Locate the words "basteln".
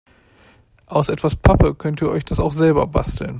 2.87-3.29